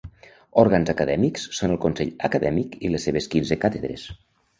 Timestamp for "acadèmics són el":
0.93-1.79